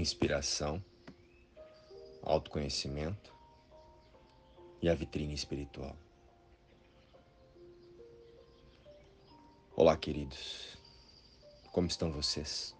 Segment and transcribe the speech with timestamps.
[0.00, 0.82] inspiração,
[2.22, 3.34] autoconhecimento
[4.82, 5.96] e a vitrine espiritual.
[9.74, 10.76] Olá, queridos.
[11.72, 12.74] Como estão vocês?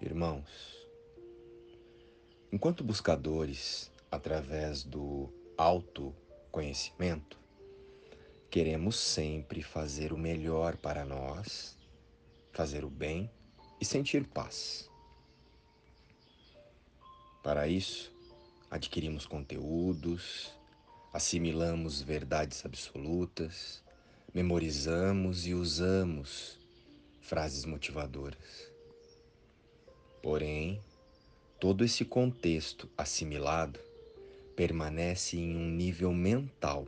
[0.00, 0.48] Irmãos,
[2.50, 7.38] enquanto buscadores através do autoconhecimento,
[8.50, 11.78] queremos sempre fazer o melhor para nós,
[12.52, 13.30] fazer o bem
[13.82, 14.88] e sentir paz.
[17.42, 18.12] Para isso,
[18.70, 20.52] adquirimos conteúdos,
[21.12, 23.82] assimilamos verdades absolutas,
[24.32, 26.60] memorizamos e usamos
[27.20, 28.70] frases motivadoras.
[30.22, 30.80] Porém,
[31.58, 33.80] todo esse contexto assimilado
[34.54, 36.86] permanece em um nível mental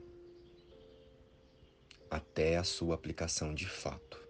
[2.09, 4.23] até a sua aplicação de fato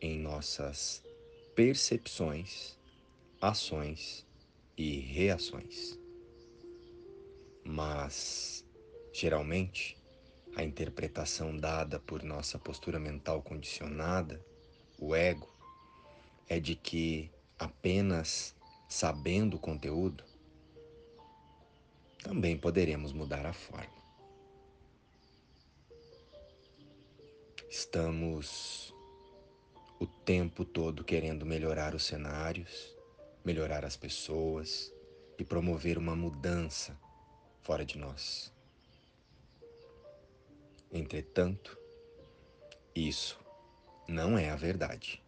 [0.00, 1.08] em nossas
[1.54, 2.78] percepções,
[3.40, 4.26] ações
[4.76, 5.98] e reações.
[7.64, 8.64] Mas,
[9.12, 9.96] geralmente,
[10.56, 14.44] a interpretação dada por nossa postura mental condicionada,
[14.98, 15.48] o ego,
[16.48, 18.56] é de que apenas
[18.88, 20.24] sabendo o conteúdo,
[22.22, 24.00] também poderemos mudar a forma.
[27.68, 28.92] Estamos
[30.00, 32.96] o tempo todo querendo melhorar os cenários,
[33.44, 34.90] melhorar as pessoas
[35.38, 36.98] e promover uma mudança
[37.60, 38.50] fora de nós.
[40.90, 41.78] Entretanto,
[42.94, 43.38] isso
[44.08, 45.22] não é a verdade.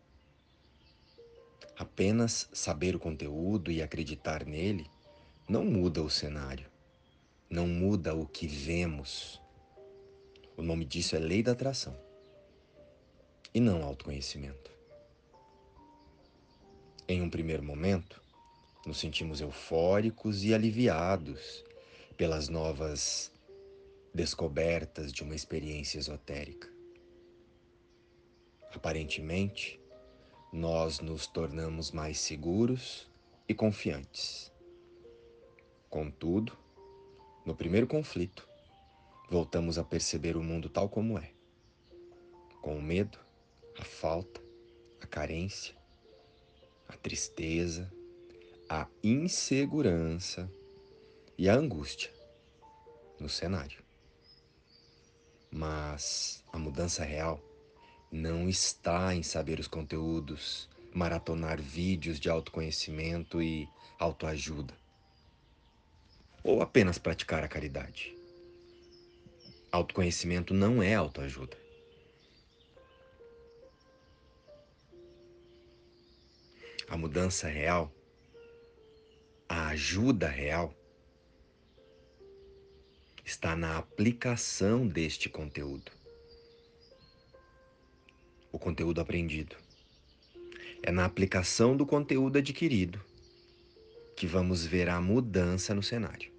[1.77, 4.91] Apenas saber o conteúdo e acreditar nele
[5.47, 6.67] não muda o cenário,
[7.48, 9.39] não muda o que vemos.
[10.56, 12.11] O nome disso é lei da atração
[13.55, 14.70] e não autoconhecimento.
[17.08, 18.22] Em um primeiro momento,
[18.86, 21.64] nos sentimos eufóricos e aliviados
[22.17, 23.32] pelas novas
[24.15, 26.71] descobertas de uma experiência esotérica.
[28.75, 29.81] Aparentemente,
[30.53, 33.10] nós nos tornamos mais seguros
[33.49, 34.53] e confiantes.
[35.88, 36.56] Contudo,
[37.44, 38.49] no primeiro conflito,
[39.28, 41.31] voltamos a perceber o mundo tal como é,
[42.60, 43.19] com o medo,
[43.78, 44.41] a falta,
[45.00, 45.75] a carência,
[46.88, 47.93] a tristeza,
[48.69, 50.50] a insegurança
[51.37, 52.11] e a angústia
[53.19, 53.82] no cenário.
[55.50, 57.41] Mas a mudança real
[58.11, 63.69] não está em saber os conteúdos, maratonar vídeos de autoconhecimento e
[63.99, 64.75] autoajuda,
[66.43, 68.16] ou apenas praticar a caridade.
[69.71, 71.62] Autoconhecimento não é autoajuda.
[76.92, 77.91] A mudança real,
[79.48, 80.75] a ajuda real,
[83.25, 85.91] está na aplicação deste conteúdo.
[88.52, 89.56] O conteúdo aprendido.
[90.82, 93.02] É na aplicação do conteúdo adquirido
[94.14, 96.31] que vamos ver a mudança no cenário.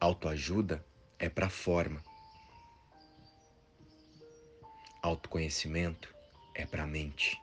[0.00, 0.82] Autoajuda
[1.18, 2.02] é para forma
[5.06, 6.12] Autoconhecimento
[6.52, 7.40] é para a mente.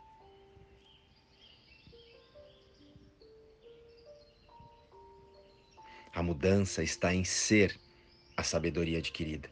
[6.14, 7.80] A mudança está em ser
[8.36, 9.50] a sabedoria adquirida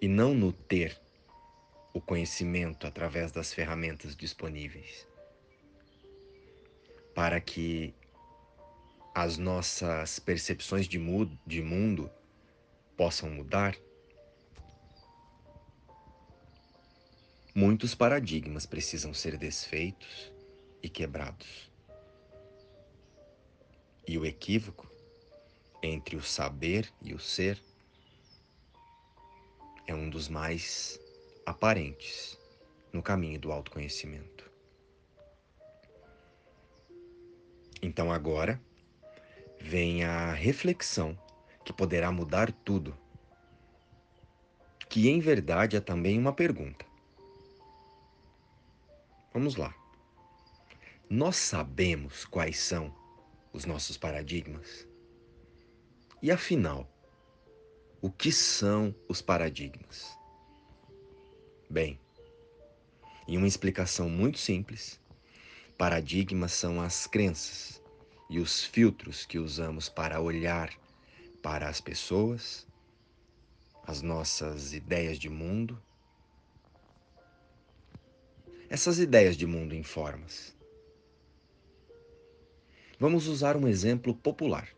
[0.00, 1.00] e não no ter
[1.92, 5.06] o conhecimento através das ferramentas disponíveis.
[7.14, 7.94] Para que
[9.14, 12.10] as nossas percepções de, mundo
[12.96, 13.76] possam mudar,
[17.66, 20.30] Muitos paradigmas precisam ser desfeitos
[20.82, 21.72] e quebrados.
[24.06, 24.86] E o equívoco
[25.82, 27.58] entre o saber e o ser
[29.86, 31.00] é um dos mais
[31.46, 32.38] aparentes
[32.92, 34.52] no caminho do autoconhecimento.
[37.80, 38.60] Então agora
[39.58, 41.18] vem a reflexão
[41.64, 42.94] que poderá mudar tudo,
[44.86, 46.92] que em verdade é também uma pergunta.
[49.34, 49.74] Vamos lá.
[51.10, 52.94] Nós sabemos quais são
[53.52, 54.86] os nossos paradigmas?
[56.22, 56.88] E afinal,
[58.00, 60.16] o que são os paradigmas?
[61.68, 61.98] Bem,
[63.26, 65.00] em uma explicação muito simples,
[65.76, 67.82] paradigmas são as crenças
[68.30, 70.72] e os filtros que usamos para olhar
[71.42, 72.68] para as pessoas,
[73.82, 75.82] as nossas ideias de mundo
[78.68, 80.54] essas ideias de mundo em formas.
[82.98, 84.68] Vamos usar um exemplo popular.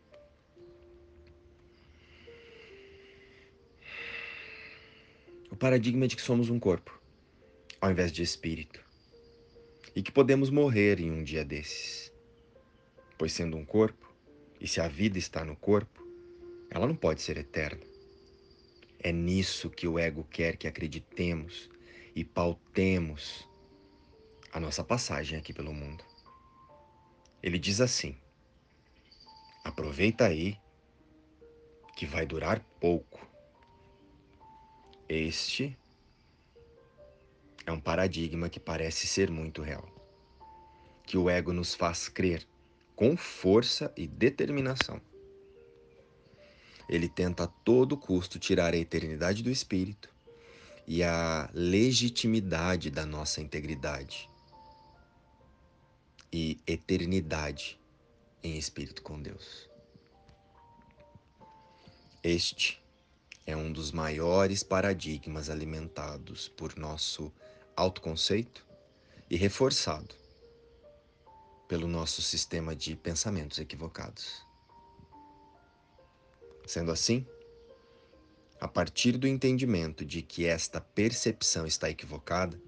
[5.49, 6.99] O paradigma de que somos um corpo,
[7.79, 8.83] ao invés de espírito,
[9.95, 12.11] e que podemos morrer em um dia desses.
[13.17, 14.13] Pois, sendo um corpo,
[14.59, 16.05] e se a vida está no corpo,
[16.69, 17.83] ela não pode ser eterna.
[18.99, 21.69] É nisso que o ego quer que acreditemos
[22.15, 23.46] e pautemos
[24.57, 26.03] a nossa passagem aqui pelo mundo.
[27.43, 28.17] Ele diz assim:
[29.63, 30.59] aproveita aí
[31.95, 33.25] que vai durar pouco.
[35.07, 35.77] Este
[37.65, 39.87] é um paradigma que parece ser muito real,
[41.05, 42.45] que o ego nos faz crer
[42.95, 44.99] com força e determinação.
[46.89, 50.09] Ele tenta a todo custo tirar a eternidade do espírito
[50.87, 54.29] e a legitimidade da nossa integridade
[56.31, 57.79] e eternidade
[58.43, 59.69] em espírito com Deus.
[62.23, 62.83] Este
[63.45, 67.31] é um dos maiores paradigmas alimentados por nosso
[67.75, 68.65] autoconceito
[69.29, 70.15] e reforçado
[71.67, 74.45] pelo nosso sistema de pensamentos equivocados.
[76.65, 77.25] Sendo assim,
[78.59, 82.59] a partir do entendimento de que esta percepção está equivocada,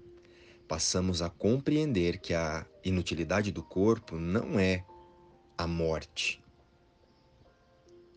[0.70, 4.86] passamos a compreender que a inutilidade do corpo não é
[5.58, 6.40] a morte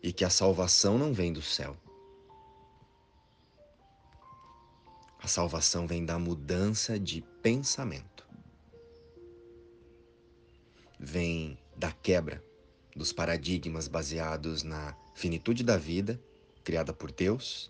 [0.00, 1.76] e que a salvação não vem do céu.
[5.20, 8.24] A salvação vem da mudança de pensamento.
[10.96, 12.40] Vem da quebra
[12.94, 16.22] dos paradigmas baseados na finitude da vida
[16.62, 17.68] criada por Deus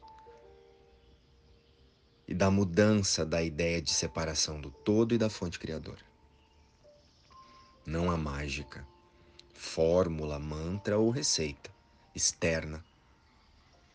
[2.26, 6.04] e da mudança da ideia de separação do todo e da fonte criadora.
[7.86, 8.86] Não há mágica,
[9.52, 11.70] fórmula, mantra ou receita
[12.14, 12.84] externa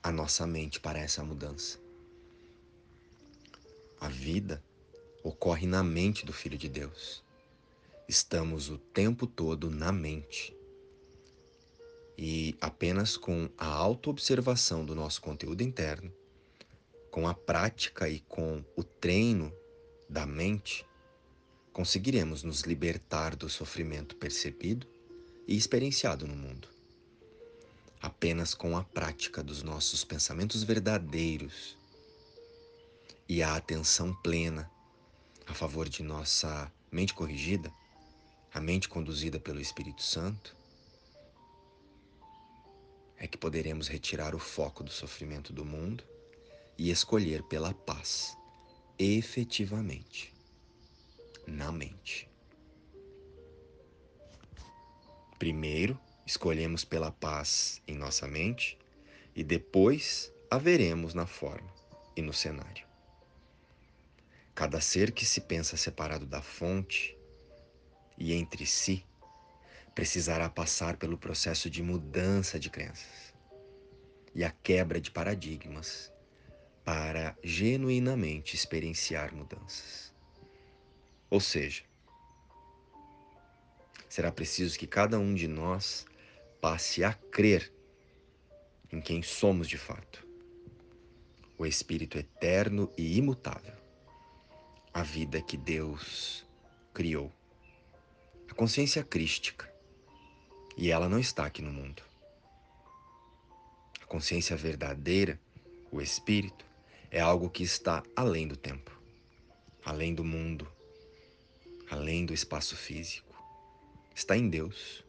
[0.04, 1.80] à nossa mente para essa mudança.
[4.00, 4.64] A vida
[5.24, 7.24] ocorre na mente do Filho de Deus.
[8.08, 10.56] Estamos o tempo todo na mente.
[12.18, 16.12] E apenas com a autoobservação do nosso conteúdo interno,
[17.10, 19.52] com a prática e com o treino
[20.08, 20.86] da mente,
[21.74, 24.88] conseguiremos nos libertar do sofrimento percebido
[25.48, 26.68] e experienciado no mundo.
[28.02, 31.78] Apenas com a prática dos nossos pensamentos verdadeiros
[33.28, 34.70] e a atenção plena
[35.46, 37.72] a favor de nossa mente corrigida,
[38.54, 40.56] a mente conduzida pelo Espírito Santo,
[43.18, 46.04] é que poderemos retirar o foco do sofrimento do mundo
[46.80, 48.38] e escolher pela paz,
[48.98, 50.34] efetivamente,
[51.46, 52.30] na mente.
[55.38, 58.80] Primeiro, escolhemos pela paz em nossa mente
[59.36, 61.70] e depois a veremos na forma
[62.16, 62.88] e no cenário.
[64.56, 67.18] Cada ser que se pensa separado da fonte
[68.18, 69.06] e entre si
[69.94, 73.34] precisará passar pelo processo de mudança de crenças
[74.34, 76.10] e a quebra de paradigmas
[76.90, 80.12] para genuinamente experienciar mudanças.
[81.30, 81.84] Ou seja,
[84.10, 86.08] será preciso que cada um de nós
[86.60, 87.72] passe a crer
[88.92, 90.26] em quem somos de fato,
[91.60, 93.76] o Espírito eterno e imutável,
[94.92, 96.44] a vida que Deus
[96.92, 97.32] criou,
[98.50, 99.72] a consciência crística,
[100.76, 102.02] e ela não está aqui no mundo.
[104.02, 105.40] A consciência verdadeira,
[105.92, 106.68] o Espírito,
[107.12, 108.92] é algo que está além do tempo,
[109.84, 110.72] além do mundo,
[111.90, 113.36] além do espaço físico.
[114.14, 115.04] Está em Deus.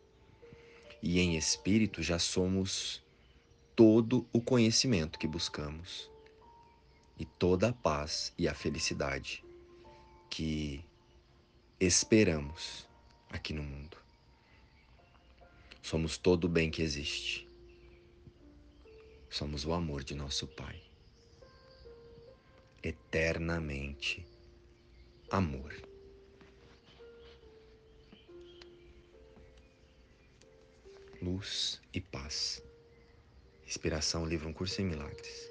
[1.03, 3.03] E em espírito já somos
[3.75, 6.11] todo o conhecimento que buscamos
[7.19, 9.45] e toda a paz e a felicidade
[10.29, 10.85] que
[11.79, 12.87] esperamos
[13.31, 13.97] aqui no mundo.
[15.83, 17.49] Somos todo o bem que existe.
[19.31, 20.90] Somos o amor de nosso Pai
[22.83, 24.27] eternamente
[25.31, 25.75] amor.
[31.21, 32.63] Luz e paz.
[33.67, 35.50] Inspiração, livro Um Curso em Milagres.